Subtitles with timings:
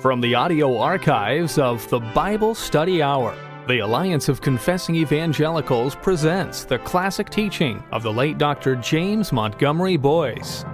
[0.00, 3.34] From the audio archives of the Bible Study Hour,
[3.66, 8.76] the Alliance of Confessing Evangelicals presents the classic teaching of the late Dr.
[8.76, 10.64] James Montgomery Boice.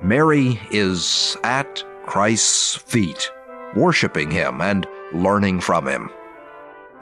[0.00, 3.30] Mary is at Christ's feet,
[3.76, 6.08] worshiping him and learning from him.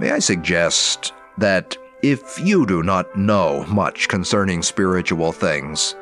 [0.01, 5.95] May I suggest that if you do not know much concerning spiritual things,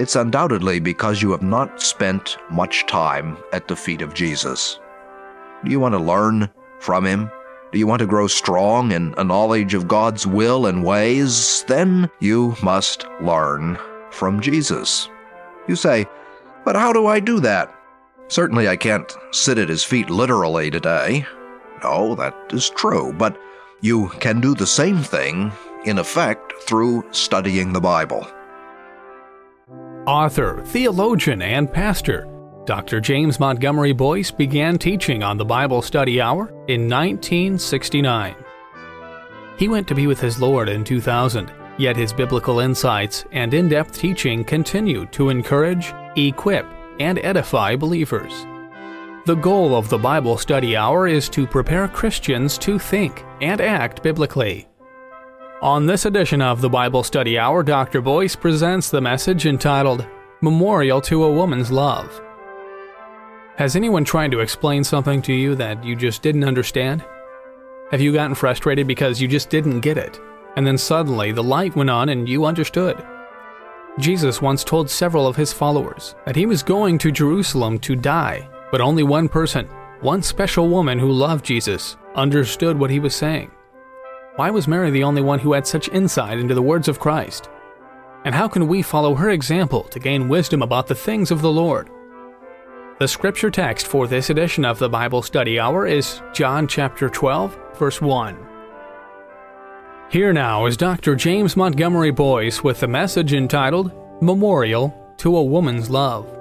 [0.00, 4.80] it's undoubtedly because you have not spent much time at the feet of Jesus.
[5.62, 7.30] Do you want to learn from Him?
[7.70, 11.64] Do you want to grow strong in a knowledge of God's will and ways?
[11.68, 13.78] Then you must learn
[14.10, 15.10] from Jesus.
[15.68, 16.06] You say,
[16.64, 17.70] but how do I do that?
[18.28, 21.26] Certainly I can't sit at His feet literally today.
[21.82, 23.38] No, that is true, but
[23.82, 25.52] you can do the same thing,
[25.84, 28.26] in effect, through studying the Bible
[30.06, 32.26] author, theologian, and pastor,
[32.66, 33.00] Dr.
[33.00, 38.36] James Montgomery Boice began teaching on the Bible Study Hour in 1969.
[39.56, 43.68] He went to be with his Lord in 2000, yet his biblical insights and in
[43.68, 46.66] depth teaching continue to encourage, equip,
[46.98, 48.46] and edify believers.
[49.26, 54.02] The goal of the Bible Study Hour is to prepare Christians to think and act
[54.02, 54.69] biblically.
[55.62, 58.00] On this edition of the Bible Study Hour, Dr.
[58.00, 60.06] Boice presents the message entitled
[60.40, 62.18] Memorial to a Woman's Love.
[63.56, 67.04] Has anyone tried to explain something to you that you just didn't understand?
[67.90, 70.18] Have you gotten frustrated because you just didn't get it,
[70.56, 72.96] and then suddenly the light went on and you understood?
[73.98, 78.48] Jesus once told several of his followers that he was going to Jerusalem to die,
[78.72, 79.66] but only one person,
[80.00, 83.50] one special woman who loved Jesus, understood what he was saying.
[84.36, 87.50] Why was Mary the only one who had such insight into the words of Christ?
[88.24, 91.50] And how can we follow her example to gain wisdom about the things of the
[91.50, 91.90] Lord?
[93.00, 97.58] The scripture text for this edition of the Bible Study Hour is John chapter 12,
[97.76, 98.38] verse 1.
[100.10, 101.16] Here now is Dr.
[101.16, 103.90] James Montgomery Boice with the message entitled
[104.22, 106.39] Memorial to a Woman's Love.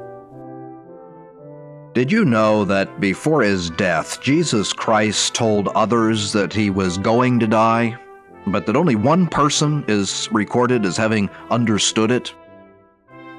[1.93, 7.39] Did you know that before his death, Jesus Christ told others that he was going
[7.39, 7.97] to die,
[8.45, 12.31] but that only one person is recorded as having understood it?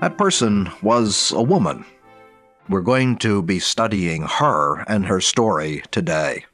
[0.01, 1.85] That person was a woman.
[2.69, 6.45] We're going to be studying her and her story today.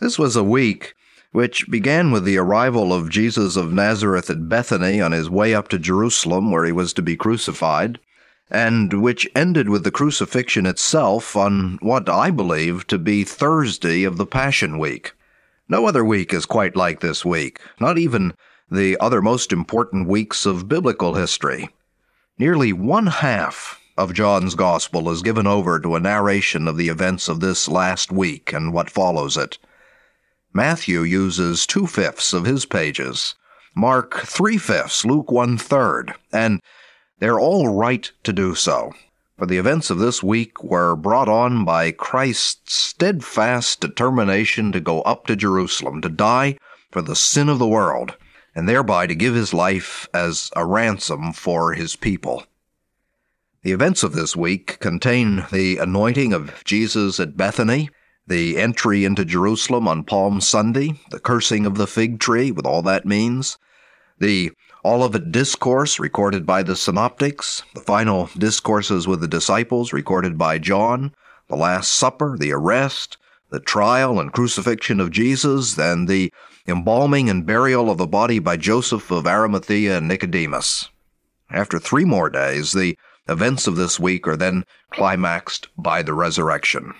[0.00, 0.94] This was a week
[1.32, 5.68] which began with the arrival of Jesus of Nazareth at Bethany on his way up
[5.68, 7.98] to Jerusalem, where he was to be crucified
[8.50, 14.16] and which ended with the crucifixion itself on what I believe to be Thursday of
[14.16, 15.12] the Passion Week.
[15.68, 18.32] No other week is quite like this week, not even
[18.70, 21.68] the other most important weeks of biblical history.
[22.38, 27.28] Nearly one half of John's Gospel is given over to a narration of the events
[27.28, 29.58] of this last week and what follows it.
[30.54, 33.34] Matthew uses two fifths of his pages,
[33.74, 36.60] Mark three fifths, Luke one third, and
[37.18, 38.92] they're all right to do so,
[39.36, 45.02] for the events of this week were brought on by Christ's steadfast determination to go
[45.02, 46.58] up to Jerusalem, to die
[46.90, 48.16] for the sin of the world,
[48.54, 52.44] and thereby to give his life as a ransom for his people.
[53.62, 57.90] The events of this week contain the anointing of Jesus at Bethany,
[58.26, 62.82] the entry into Jerusalem on Palm Sunday, the cursing of the fig tree, with all
[62.82, 63.58] that means,
[64.18, 64.52] the
[64.84, 71.12] Olivet Discourse, recorded by the Synoptics, the final discourses with the disciples, recorded by John,
[71.48, 73.16] the Last Supper, the arrest,
[73.50, 76.32] the trial and crucifixion of Jesus, and the
[76.68, 80.88] embalming and burial of the body by Joseph of Arimathea and Nicodemus.
[81.50, 82.96] After three more days, the
[83.28, 86.94] events of this week are then climaxed by the resurrection.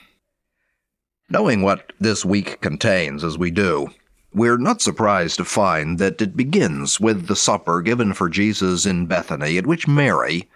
[1.31, 3.89] Knowing what this week contains, as we do,
[4.33, 9.07] we're not surprised to find that it begins with the supper given for Jesus in
[9.07, 10.49] Bethany, at which Mary,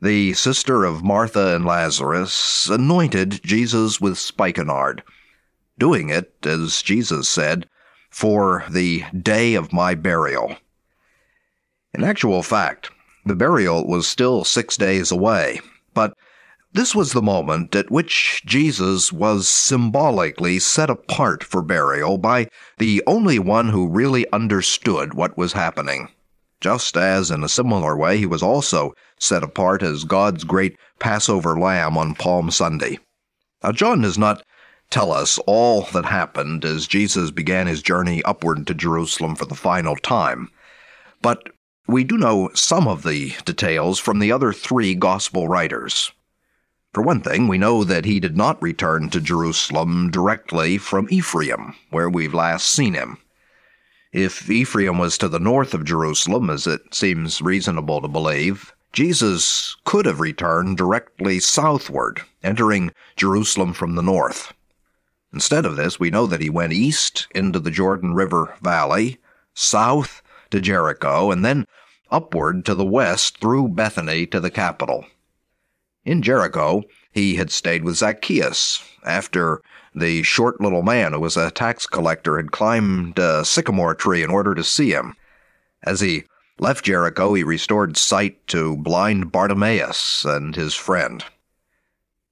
[0.00, 5.02] the sister of Martha and Lazarus, anointed Jesus with spikenard,
[5.78, 7.68] doing it, as Jesus said,
[8.10, 10.56] for the day of my burial.
[11.94, 12.90] In actual fact,
[13.24, 15.60] the burial was still six days away,
[15.94, 16.14] but
[16.74, 22.48] this was the moment at which Jesus was symbolically set apart for burial by
[22.78, 26.08] the only one who really understood what was happening.
[26.60, 31.56] Just as, in a similar way, he was also set apart as God's great Passover
[31.56, 32.98] lamb on Palm Sunday.
[33.62, 34.44] Now, John does not
[34.90, 39.54] tell us all that happened as Jesus began his journey upward to Jerusalem for the
[39.54, 40.50] final time,
[41.22, 41.50] but
[41.86, 46.10] we do know some of the details from the other three gospel writers.
[46.94, 51.74] For one thing, we know that he did not return to Jerusalem directly from Ephraim,
[51.90, 53.18] where we've last seen him.
[54.12, 59.74] If Ephraim was to the north of Jerusalem, as it seems reasonable to believe, Jesus
[59.82, 64.52] could have returned directly southward, entering Jerusalem from the north.
[65.32, 69.18] Instead of this, we know that he went east into the Jordan River Valley,
[69.52, 71.66] south to Jericho, and then
[72.12, 75.04] upward to the west through Bethany to the capital.
[76.04, 79.62] In Jericho, he had stayed with Zacchaeus after
[79.94, 84.30] the short little man who was a tax collector had climbed a sycamore tree in
[84.30, 85.14] order to see him.
[85.82, 86.24] As he
[86.58, 91.24] left Jericho, he restored sight to blind Bartimaeus and his friend.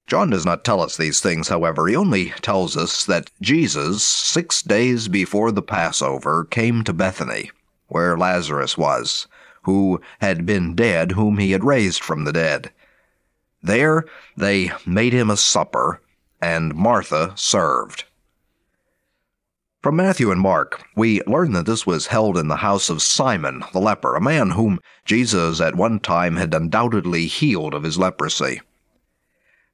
[0.06, 1.86] John does not tell us these things, however.
[1.86, 7.50] He only tells us that Jesus, six days before the Passover, came to Bethany,
[7.86, 9.26] where Lazarus was,
[9.62, 12.70] who had been dead, whom he had raised from the dead.
[13.62, 14.04] There
[14.36, 16.00] they made him a supper,
[16.40, 18.04] and Martha served.
[19.82, 23.64] From Matthew and Mark, we learn that this was held in the house of Simon
[23.72, 28.60] the leper, a man whom Jesus at one time had undoubtedly healed of his leprosy.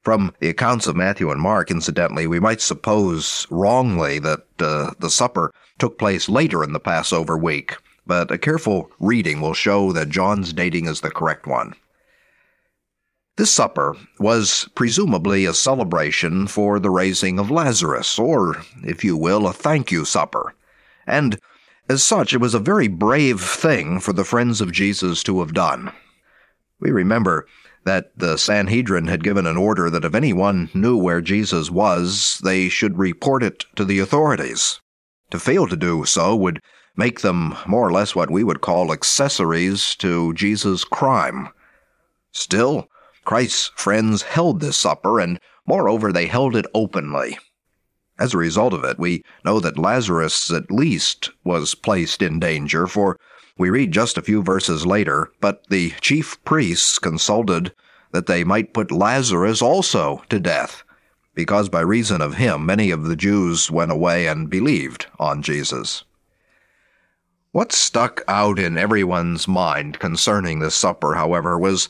[0.01, 5.09] From the accounts of Matthew and Mark, incidentally, we might suppose wrongly that uh, the
[5.09, 7.75] supper took place later in the Passover week,
[8.07, 11.75] but a careful reading will show that John's dating is the correct one.
[13.39, 19.47] This supper was presumably a celebration for the raising of Lazarus, or, if you will,
[19.47, 20.53] a thank you supper.
[21.07, 21.39] And
[21.87, 25.53] as such, it was a very brave thing for the friends of Jesus to have
[25.53, 25.93] done.
[26.81, 27.47] We remember
[27.85, 32.67] that the Sanhedrin had given an order that if anyone knew where Jesus was, they
[32.67, 34.81] should report it to the authorities.
[35.31, 36.61] To fail to do so would
[36.97, 41.47] make them more or less what we would call accessories to Jesus' crime.
[42.33, 42.89] Still,
[43.29, 47.37] Christ's friends held this supper, and moreover, they held it openly.
[48.17, 52.87] As a result of it, we know that Lazarus at least was placed in danger,
[52.87, 53.19] for
[53.55, 57.71] we read just a few verses later, but the chief priests consulted
[58.13, 60.81] that they might put Lazarus also to death,
[61.35, 66.03] because by reason of him many of the Jews went away and believed on Jesus.
[67.51, 71.89] What stuck out in everyone's mind concerning this supper, however, was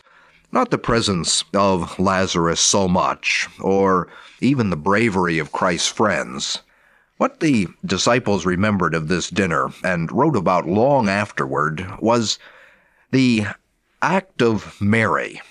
[0.52, 4.08] not the presence of Lazarus so much, or
[4.42, 6.62] even the bravery of Christ's friends.
[7.18, 12.40] What the disciples remembered of this dinner and wrote about long afterward was
[13.12, 13.46] the
[14.02, 15.42] act of Mary,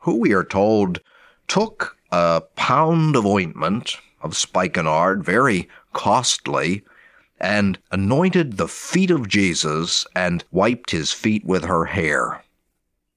[0.00, 1.00] who we are told
[1.48, 6.84] took a pound of ointment of spikenard, very costly,
[7.40, 12.42] and anointed the feet of Jesus and wiped his feet with her hair.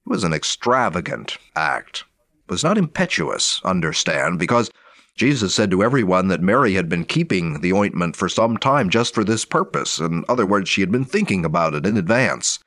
[0.06, 2.04] It was an extravagant act.
[2.48, 4.70] It was not impetuous, understand, because
[5.14, 9.14] Jesus said to everyone that Mary had been keeping the ointment for some time just
[9.14, 9.98] for this purpose.
[9.98, 12.58] In other words, she had been thinking about it in advance.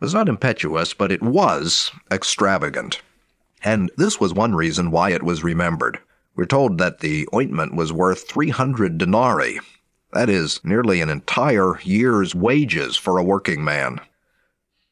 [0.00, 3.02] It was not impetuous, but it was extravagant.
[3.62, 5.98] And this was one reason why it was remembered.
[6.36, 9.60] We're told that the ointment was worth 300 denarii.
[10.12, 14.00] That is nearly an entire year's wages for a working man.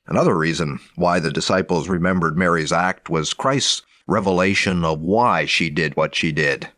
[0.06, 5.96] Another reason why the disciples remembered Mary's act was Christ's revelation of why she did
[5.96, 6.68] what she did.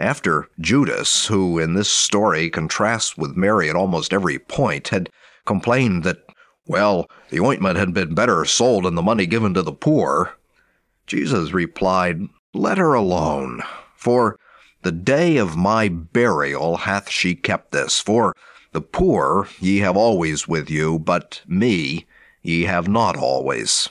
[0.00, 5.08] After Judas, who in this story contrasts with Mary at almost every point, had
[5.46, 6.24] complained that,
[6.66, 10.36] well, the ointment had been better sold and the money given to the poor,
[11.06, 13.62] Jesus replied, Let her alone,
[13.94, 14.36] for
[14.82, 18.00] the day of my burial hath she kept this.
[18.00, 18.34] For
[18.72, 22.06] the poor ye have always with you, but me
[22.44, 23.88] ye have not always.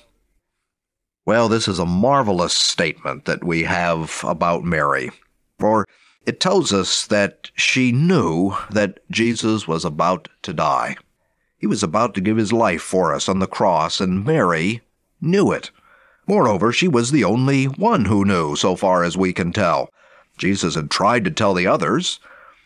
[1.25, 5.11] Well, this is a marvelous statement that we have about Mary,
[5.59, 5.85] for
[6.25, 10.95] it tells us that she knew that Jesus was about to die.
[11.57, 14.81] He was about to give his life for us on the cross, and Mary
[15.19, 15.71] knew it.
[16.27, 19.89] Moreover, she was the only one who knew, so far as we can tell.
[20.37, 22.19] Jesus had tried to tell the others,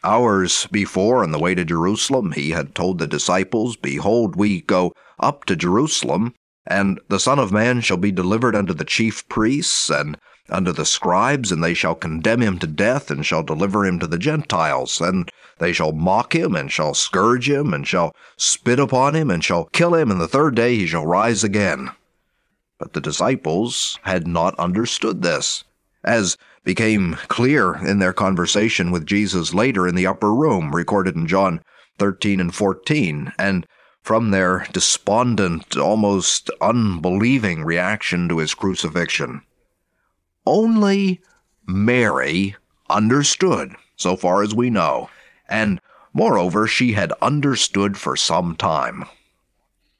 [0.04, 4.94] Hours before, on the way to Jerusalem, he had told the disciples, Behold, we go
[5.20, 6.34] up to Jerusalem,
[6.66, 10.18] and the Son of Man shall be delivered unto the chief priests and
[10.50, 14.08] unto the scribes, and they shall condemn him to death, and shall deliver him to
[14.08, 19.16] the Gentiles, and they shall mock him, and shall scourge him, and shall spit upon
[19.16, 21.92] him, and shall kill him, and the third day he shall rise again.
[22.80, 25.64] But the disciples had not understood this.
[26.04, 26.38] As
[26.68, 31.62] became clear in their conversation with Jesus later in the upper room, recorded in John
[31.98, 33.66] 13 and 14, and
[34.02, 39.44] from their despondent, almost unbelieving reaction to his crucifixion.
[40.46, 41.22] only
[41.66, 42.54] Mary
[42.90, 45.10] understood, so far as we know,
[45.48, 45.80] and
[46.12, 49.06] moreover, she had understood for some time.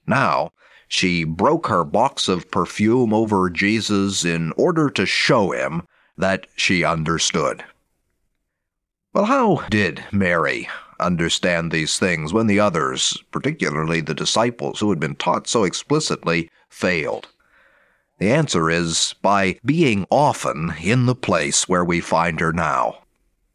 [0.06, 0.52] Now,
[0.90, 5.84] she broke her box of perfume over Jesus in order to show him
[6.18, 7.64] that she understood.
[9.14, 10.68] Well, how did Mary
[11.00, 16.50] understand these things when the others, particularly the disciples who had been taught so explicitly,
[16.70, 17.28] failed?
[18.20, 23.04] The answer is by being often in the place where we find her now.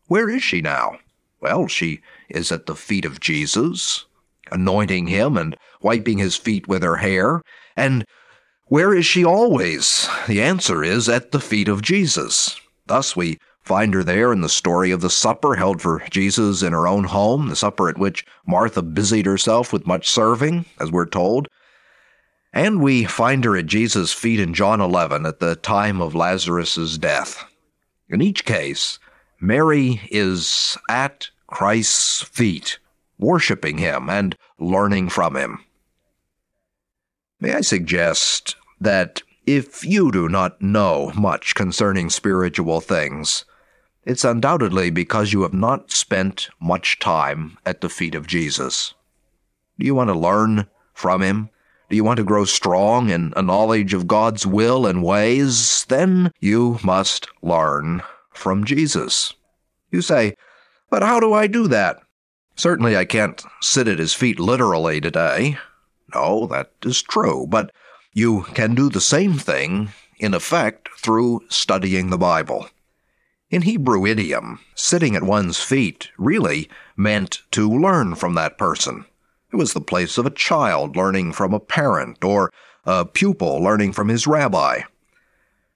[0.07, 0.99] Where is she now?
[1.41, 4.05] Well, she is at the feet of Jesus,
[4.53, 7.43] anointing him and wiping his feet with her hair.
[7.77, 8.05] And
[8.73, 10.09] where is she always?
[10.27, 12.59] The answer is at the feet of Jesus.
[12.87, 16.73] Thus we find her there in the story of the supper held for Jesus in
[16.73, 21.05] her own home, the supper at which Martha busied herself with much serving, as we're
[21.05, 21.49] told.
[22.55, 26.97] And we find her at Jesus' feet in John 11 at the time of Lazarus'
[26.97, 27.45] death.
[28.09, 28.99] In each case,
[29.39, 32.79] Mary is at Christ's feet,
[33.19, 35.63] worshiping him and learning from him.
[37.39, 43.45] May I suggest that if you do not know much concerning spiritual things,
[44.05, 48.95] it's undoubtedly because you have not spent much time at the feet of Jesus.
[49.79, 51.51] Do you want to learn from him?
[51.89, 55.85] Do you want to grow strong in a knowledge of God's will and ways?
[55.89, 59.35] Then you must learn from Jesus.
[59.91, 60.35] You say,
[60.91, 61.99] but how do I do that?
[62.57, 65.59] Certainly I can't sit at his feet literally today.
[66.15, 67.73] No, that is true, but
[68.13, 72.69] you can do the same thing, in effect, through studying the Bible.
[73.51, 79.05] In Hebrew idiom, sitting at one's feet really meant to learn from that person.
[79.53, 82.51] It was the place of a child learning from a parent or
[82.85, 84.83] a pupil learning from his rabbi.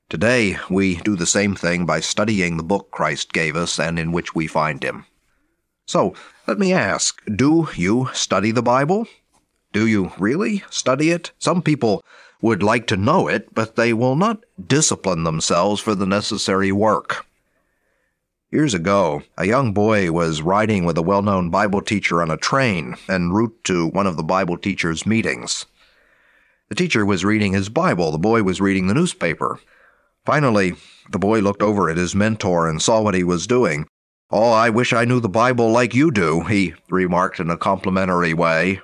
[0.09, 4.13] Today, we do the same thing by studying the book Christ gave us and in
[4.13, 5.05] which we find him.
[5.87, 6.15] So,
[6.47, 9.07] let me ask, do you study the Bible?
[9.73, 11.33] Do you really study it?
[11.39, 12.03] Some people
[12.41, 17.27] would like to know it, but they will not discipline themselves for the necessary work.
[18.51, 22.37] Years ago, a young boy was riding with a well known Bible teacher on a
[22.37, 25.67] train en route to one of the Bible teacher's meetings.
[26.69, 29.59] The teacher was reading his Bible, the boy was reading the newspaper.
[30.25, 30.75] Finally,
[31.11, 33.87] the boy looked over at his mentor and saw what he was doing.
[34.31, 38.35] Oh, I wish I knew the Bible like you do, he remarked in a complimentary
[38.35, 38.81] way.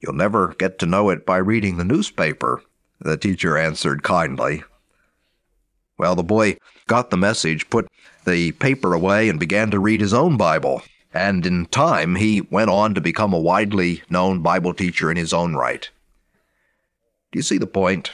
[0.00, 2.62] You'll never get to know it by reading the newspaper,
[3.00, 4.62] the teacher answered kindly.
[5.98, 7.86] Well, the boy got the message, put
[8.24, 10.82] the paper away, and began to read his own Bible.
[11.12, 15.32] And in time, he went on to become a widely known Bible teacher in his
[15.32, 15.88] own right.
[17.32, 18.12] Do you see the point?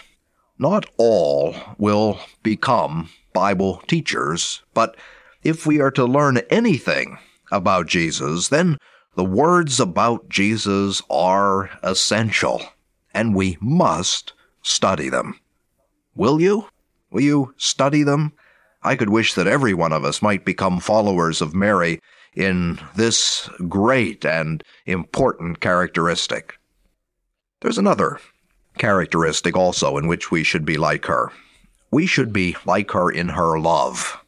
[0.59, 4.97] Not all will become Bible teachers, but
[5.43, 7.19] if we are to learn anything
[7.53, 8.79] about Jesus, then
[9.17, 12.63] the words about Jesus are essential,
[13.15, 15.41] and we must study them.
[16.15, 16.69] Will you?
[17.11, 18.35] Will you study them?
[18.83, 21.99] I could wish that every one of us might become followers of Mary
[22.35, 26.59] in this great and important characteristic.
[27.63, 28.21] There's another
[28.77, 31.33] characteristic also in which we should be like her.
[31.91, 34.23] We should be like her in her love,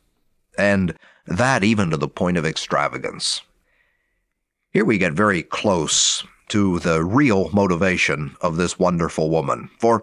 [0.56, 3.42] and that even to the point of extravagance.
[4.70, 10.02] Here we get very close to the real motivation of this wonderful woman, for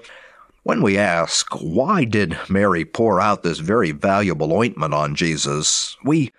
[0.63, 6.31] when we ask, why did Mary pour out this very valuable ointment on Jesus, we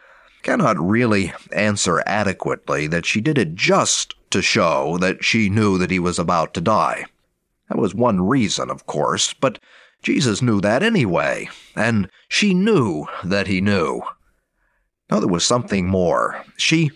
[0.43, 5.93] cannot really answer adequately that she did it just to show that she knew that
[5.93, 7.05] he was about to die.
[7.69, 9.61] That was one reason, of course, but
[10.03, 14.03] Jesus knew that anyway, and she knew that he knew.
[15.11, 16.45] Now there was something more.
[16.57, 16.91] She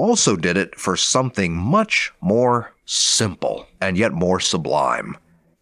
[0.00, 5.16] also did it for something much more simple and yet more sublime.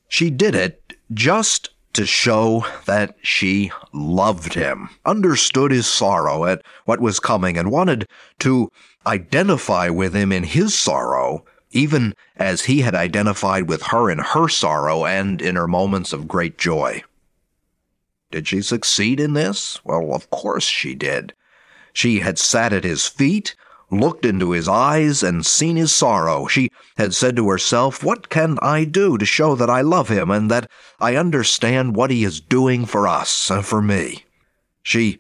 [0.09, 7.01] She did it just to show that she loved him, understood his sorrow at what
[7.01, 8.07] was coming, and wanted
[8.39, 8.71] to
[9.07, 14.49] identify with him in his sorrow, even as he had identified with her in her
[14.49, 17.03] sorrow and in her moments of great joy.
[18.31, 19.85] Did she succeed in this?
[19.85, 21.35] Well, of course she did.
[21.93, 23.57] She had sat at his feet,
[23.91, 28.59] looked into his eyes and seen his sorrow, she had said to herself, What can
[28.61, 32.41] I do to show that I love him and that I understand what he is
[32.41, 34.25] doing for us and for me?
[34.83, 35.19] She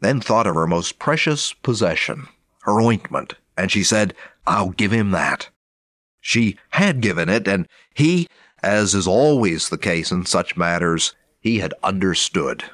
[0.00, 2.28] then thought of her most precious possession,
[2.62, 4.14] her ointment, and she said,
[4.46, 5.48] I'll give him that.
[6.20, 8.28] She had given it, and he,
[8.62, 12.64] as is always the case in such matters, he had understood.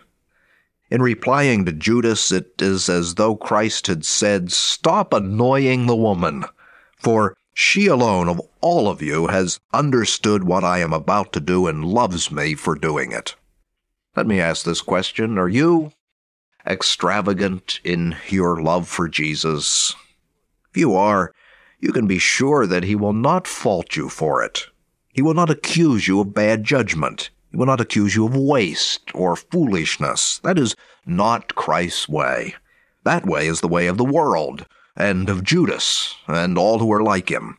[0.88, 6.44] In replying to Judas, it is as though Christ had said, Stop annoying the woman,
[6.96, 11.66] for she alone of all of you has understood what I am about to do
[11.66, 13.34] and loves me for doing it.
[14.14, 15.92] Let me ask this question Are you
[16.64, 19.94] extravagant in your love for Jesus?
[20.70, 21.32] If you are,
[21.80, 24.66] you can be sure that He will not fault you for it.
[25.12, 27.30] He will not accuse you of bad judgment.
[27.56, 30.40] He will not accuse you of waste or foolishness.
[30.40, 32.54] That is not Christ's way.
[33.04, 37.02] That way is the way of the world, and of Judas, and all who are
[37.02, 37.56] like him.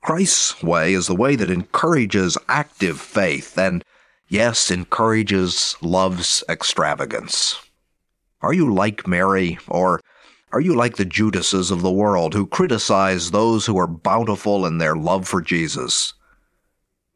[0.00, 3.84] Christ's way is the way that encourages active faith and,
[4.28, 7.60] yes, encourages love's extravagance.
[8.40, 10.00] Are you like Mary, or
[10.52, 14.78] are you like the Judases of the world who criticize those who are bountiful in
[14.78, 16.14] their love for Jesus?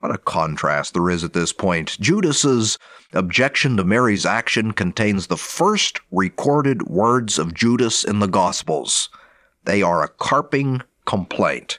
[0.02, 1.96] What a contrast there is at this point.
[2.00, 2.76] Judas's
[3.12, 9.10] objection to Mary's action contains the first recorded words of Judas in the Gospels.
[9.62, 11.78] They are a carping complaint.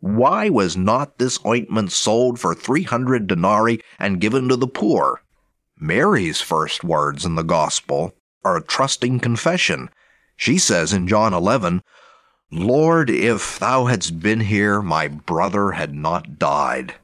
[0.00, 5.22] Why was not this ointment sold for 300 denarii and given to the poor?
[5.80, 9.88] Mary's first words in the Gospel are a trusting confession.
[10.36, 11.82] She says in John 11,
[12.50, 16.96] Lord, if thou hadst been here, my brother had not died.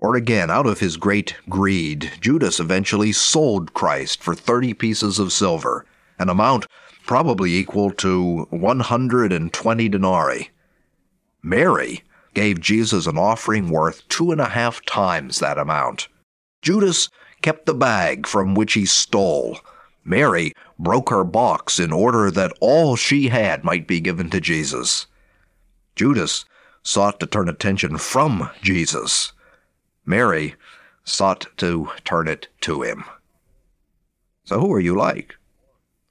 [0.00, 5.32] Or again, out of his great greed, Judas eventually sold Christ for 30 pieces of
[5.32, 5.84] silver,
[6.18, 6.66] an amount
[7.06, 10.50] probably equal to 120 denarii.
[11.42, 12.02] Mary
[12.34, 16.08] gave Jesus an offering worth two and a half times that amount.
[16.62, 17.08] Judas
[17.42, 19.58] kept the bag from which he stole.
[20.04, 25.06] Mary broke her box in order that all she had might be given to Jesus.
[25.94, 26.44] Judas
[26.82, 29.32] sought to turn attention from Jesus.
[30.04, 30.54] Mary
[31.04, 33.04] sought to turn it to him.
[34.44, 35.36] So who are you like?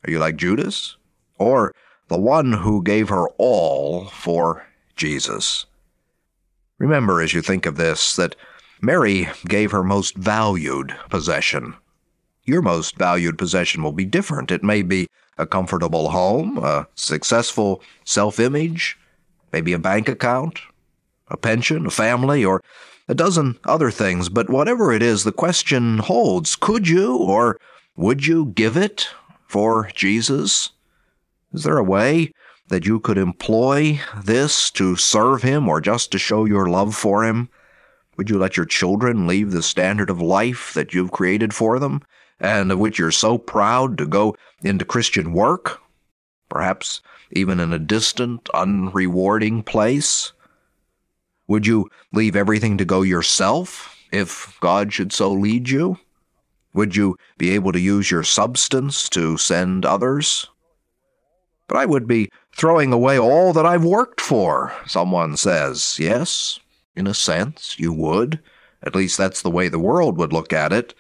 [0.06, 0.96] Are you like Judas?
[1.38, 1.74] Or
[2.08, 5.66] the one who gave her all for Jesus?
[6.78, 8.36] Remember as you think of this that
[8.82, 11.76] Mary gave her most valued possession.
[12.46, 14.52] Your most valued possession will be different.
[14.52, 18.98] It may be a comfortable home, a successful self image,
[19.52, 20.60] maybe a bank account,
[21.28, 22.62] a pension, a family, or
[23.10, 27.60] a dozen other things, but whatever it is, the question holds could you or
[27.98, 29.10] would you give it
[29.48, 30.70] for Jesus?
[31.52, 32.32] Is there a way
[32.68, 37.26] that you could employ this to serve Him or just to show your love for
[37.26, 37.50] Him?
[38.16, 42.04] Would you let your children leave the standard of life that you've created for them
[42.40, 45.82] and of which you're so proud to go into Christian work?
[46.48, 50.32] Perhaps even in a distant, unrewarding place?
[51.50, 55.98] Would you leave everything to go yourself if God should so lead you?
[56.76, 60.48] Would you be able to use your substance to send others?
[61.68, 65.98] But I would be throwing away all that I've worked for, someone says.
[66.00, 66.60] Yes,
[66.96, 68.40] in a sense, you would.
[68.84, 70.94] At least that's the way the world would look at it.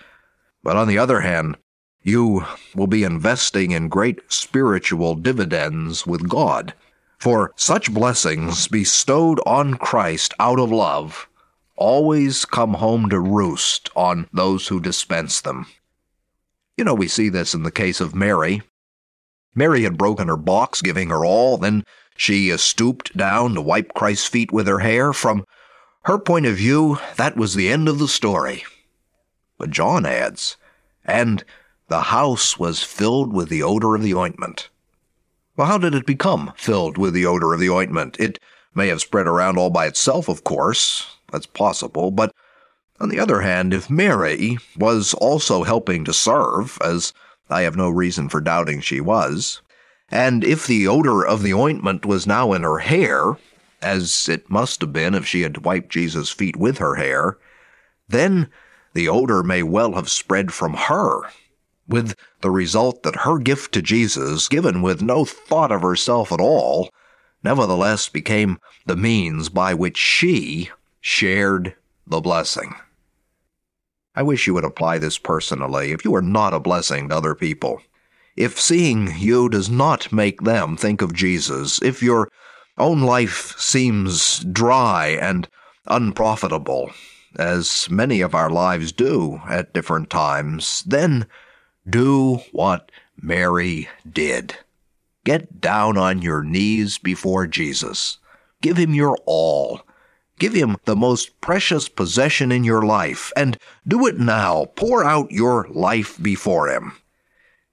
[0.64, 1.58] But on the other hand,
[2.02, 6.74] you will be investing in great spiritual dividends with God.
[7.19, 11.27] For such blessings bestowed on Christ out of love
[11.75, 15.65] always come home to roost on those who dispense them.
[16.77, 18.62] You know, we see this in the case of Mary.
[19.53, 21.84] Mary had broken her box, giving her all, then
[22.15, 25.12] she stooped down to wipe Christ's feet with her hair.
[25.12, 25.43] From
[26.03, 28.63] her point of view, that was the end of the story.
[29.58, 30.55] But John adds,
[31.03, 31.43] and
[31.89, 34.69] the house was filled with the odor of the ointment.
[35.60, 38.15] Well, how did it become filled with the odor of the ointment?
[38.17, 38.39] It
[38.74, 41.17] may have spread around all by itself, of course.
[41.34, 42.12] That's possible.
[42.12, 42.34] But
[43.02, 47.12] on the other hand, if Mary was also helping to serve, as
[47.50, 49.62] I have no reason for doubting she was,
[50.10, 53.36] and if the odor of the ointment was now in her hair,
[53.82, 57.38] as it must have been if she had wiped Jesus' feet with her hair,
[58.08, 58.48] then
[58.93, 61.24] the odor may well have spread from her
[61.89, 66.39] with the result that her gift to Jesus, given with no thought of herself at
[66.39, 66.89] all,
[67.43, 70.69] nevertheless became the means by which she
[71.02, 71.75] shared
[72.06, 72.75] the blessing.
[74.15, 77.36] I wish you would apply this personally if you are not a blessing to other
[77.36, 77.82] people.
[78.36, 82.30] If seeing you does not make them think of Jesus, if your
[82.78, 85.47] own life seems dry and
[85.88, 86.91] unprofitable,
[87.38, 91.28] as many of our lives do at different times, then
[91.89, 94.58] do what Mary did.
[95.25, 98.17] Get down on your knees before Jesus.
[98.62, 99.82] Give him your all.
[100.39, 104.65] Give him the most precious possession in your life, and do it now.
[104.75, 106.93] Pour out your life before him.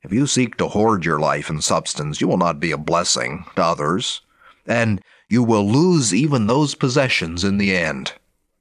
[0.03, 3.45] If you seek to hoard your life and substance, you will not be a blessing
[3.55, 4.21] to others,
[4.67, 8.13] and you will lose even those possessions in the end.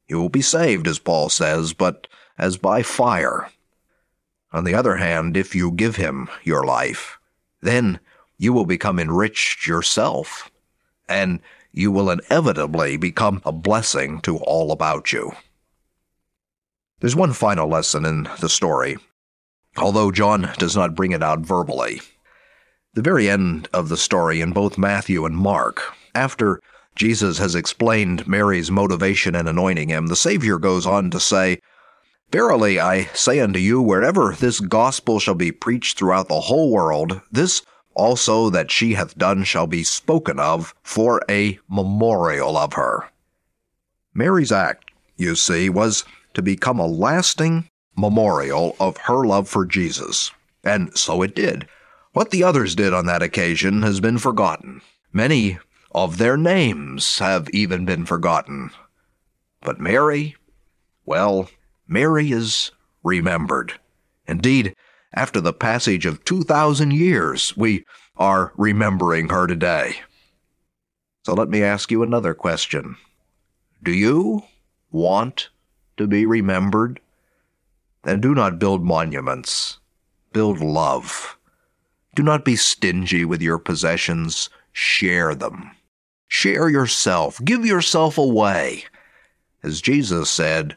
[0.07, 3.49] You will be saved, as Paul says, but as by fire.
[4.55, 7.19] On the other hand, if you give him your life,
[7.61, 7.99] then
[8.37, 10.49] you will become enriched yourself,
[11.09, 11.41] and
[11.73, 15.33] you will inevitably become a blessing to all about you.
[17.01, 18.95] There's one final lesson in the story,
[19.75, 21.99] although John does not bring it out verbally.
[22.93, 25.81] The very end of the story in both Matthew and Mark,
[26.15, 26.61] after
[26.95, 31.59] Jesus has explained Mary's motivation in anointing him, the Savior goes on to say,
[32.31, 37.21] Verily I say unto you, wherever this gospel shall be preached throughout the whole world,
[37.31, 37.61] this
[37.95, 43.09] also that she hath done shall be spoken of for a memorial of her.
[44.13, 50.31] Mary's act, you see, was to become a lasting memorial of her love for Jesus.
[50.63, 51.67] And so it did.
[52.11, 54.81] What the others did on that occasion has been forgotten.
[55.13, 55.59] Many
[55.91, 58.71] of their names have even been forgotten.
[59.61, 60.35] But Mary,
[61.05, 61.49] well,
[61.87, 62.71] Mary is
[63.03, 63.73] remembered.
[64.27, 64.75] Indeed,
[65.13, 67.85] after the passage of 2,000 years, we
[68.17, 69.97] are remembering her today.
[71.25, 72.97] So let me ask you another question.
[73.83, 74.43] Do you
[74.91, 75.49] want
[75.97, 76.99] to be remembered?
[78.03, 79.79] Then do not build monuments.
[80.33, 81.37] Build love.
[82.13, 84.49] Do not be stingy with your possessions.
[84.71, 85.71] Share them.
[86.27, 87.43] Share yourself.
[87.43, 88.85] Give yourself away.
[89.63, 90.75] As Jesus said,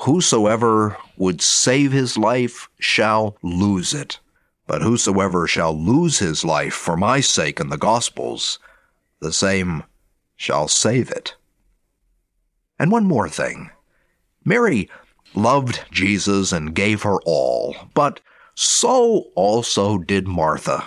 [0.00, 4.20] Whosoever would save his life shall lose it.
[4.66, 8.58] But whosoever shall lose his life for my sake and the gospel's,
[9.20, 9.84] the same
[10.36, 11.34] shall save it.
[12.78, 13.70] And one more thing.
[14.44, 14.90] Mary
[15.34, 18.20] loved Jesus and gave her all, but
[18.54, 20.84] so also did Martha.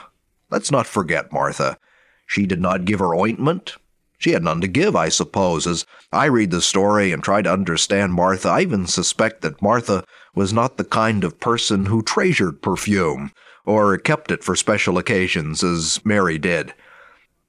[0.50, 1.78] Let's not forget Martha.
[2.26, 3.78] She did not give her ointment,
[4.20, 5.66] she had none to give, I suppose.
[5.66, 10.04] As I read the story and try to understand Martha, I even suspect that Martha
[10.36, 13.32] was not the kind of person who treasured perfume
[13.66, 16.74] or kept it for special occasions as Mary did.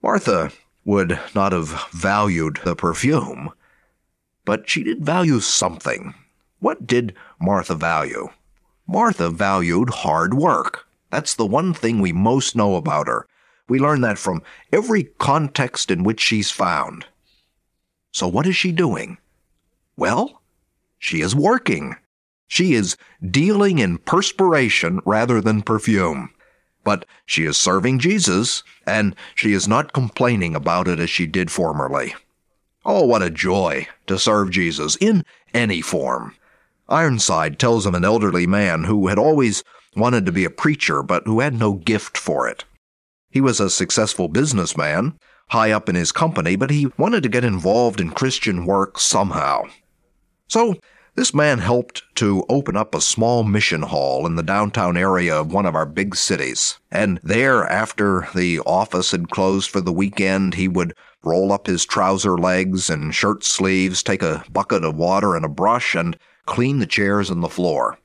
[0.00, 0.52] Martha
[0.85, 3.50] would not have valued the perfume,
[4.44, 6.14] but she did value something.
[6.61, 8.28] What did Martha value?
[8.87, 10.87] Martha valued hard work.
[11.11, 13.26] That's the one thing we most know about her.
[13.70, 17.06] We learn that from every context in which she's found.
[18.12, 19.18] So what is she doing?
[19.96, 20.42] Well,
[20.98, 21.94] she is working.
[22.48, 26.30] She is dealing in perspiration rather than perfume.
[26.83, 31.48] But she is serving Jesus, and she is not complaining about it as she did
[31.52, 32.14] formerly.
[32.85, 36.35] Oh, what a joy to serve Jesus in any form.
[36.88, 39.62] Ironside tells of an elderly man who had always
[39.94, 42.64] wanted to be a preacher, but who had no gift for it.
[43.31, 45.19] He was a successful businessman,
[45.51, 49.64] high up in his company, but he wanted to get involved in Christian work somehow.
[50.49, 50.77] So,
[51.14, 55.53] this man helped to open up a small mission hall in the downtown area of
[55.53, 56.79] one of our big cities.
[56.90, 61.85] And there, after the office had closed for the weekend, he would roll up his
[61.85, 66.16] trouser legs and shirt sleeves, take a bucket of water and a brush, and
[66.47, 67.99] clean the chairs and the floor.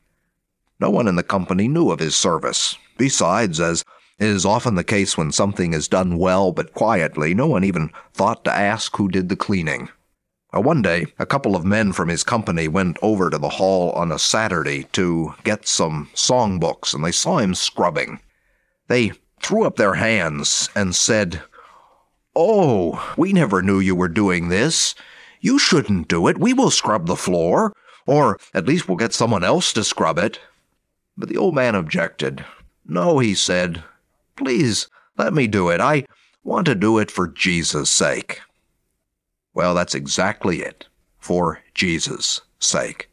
[0.80, 2.78] No one in the company knew of his service.
[2.98, 3.84] Besides, as
[4.18, 7.92] it is often the case when something is done well but quietly, no one even
[8.14, 9.90] thought to ask who did the cleaning.
[10.54, 14.10] One day, a couple of men from his company went over to the hall on
[14.10, 18.22] a Saturday to get some songbooks, and they saw him scrubbing.
[18.88, 21.42] They threw up their hands and said,
[22.38, 24.96] Oh, we never knew you were doing this.
[25.42, 26.38] You shouldn't do it.
[26.38, 27.74] We will scrub the floor,
[28.08, 30.40] or at least we'll get someone else to scrub it.
[31.18, 32.46] But the old man objected.
[32.86, 33.84] No, he said,
[34.36, 35.82] Please, let me do it.
[35.82, 36.06] I
[36.44, 38.42] want to do it for Jesus' sake.
[39.54, 40.86] Well, that's exactly it.
[41.18, 43.10] For Jesus' sake.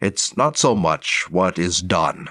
[0.00, 2.28] It's not so much what is done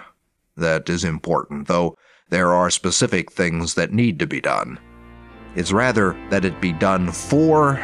[0.56, 1.98] that is important, though
[2.30, 4.80] there are specific things that need to be done.
[5.56, 7.84] It's rather that it be done for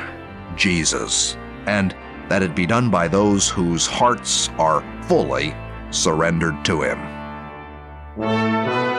[0.56, 1.96] Jesus, and
[2.30, 5.56] that it be done by those whose hearts are fully
[5.90, 8.91] surrendered to Him.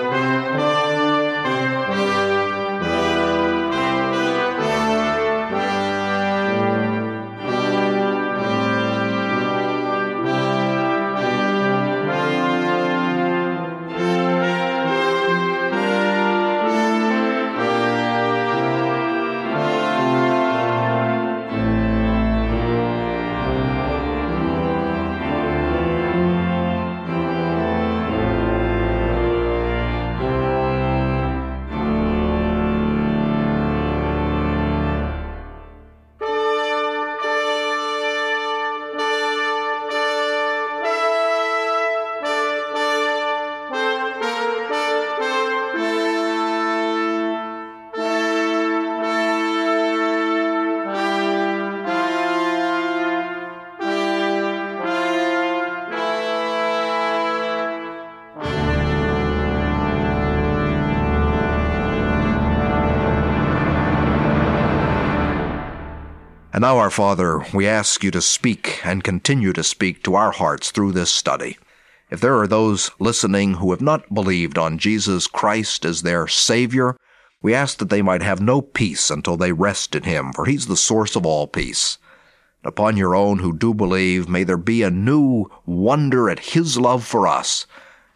[66.63, 70.31] And now, our Father, we ask you to speak and continue to speak to our
[70.31, 71.59] hearts through this study.
[72.09, 76.97] If there are those listening who have not believed on Jesus Christ as their Savior,
[77.43, 80.69] we ask that they might have no peace until they rest in Him, for He's
[80.69, 81.99] the source of all peace.
[82.63, 87.05] Upon your own who do believe, may there be a new wonder at His love
[87.05, 87.67] for us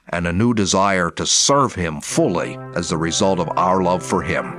[0.09, 4.23] and a new desire to serve Him fully as the result of our love for
[4.23, 4.53] Him.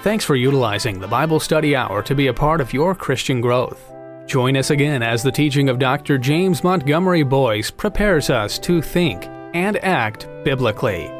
[0.07, 3.93] Thanks for utilizing the Bible Study Hour to be a part of your Christian growth.
[4.27, 6.17] Join us again as the teaching of Dr.
[6.17, 11.11] James Montgomery Boice prepares us to think and act biblically.